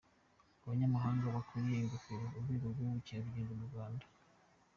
Abanyamahanga 0.63 1.33
bakuriye 1.35 1.77
ingofero 1.79 2.25
urwego 2.37 2.65
rw’ubukerarugendo 2.73 3.51
mu 3.59 3.65
Rwanda. 3.69 4.05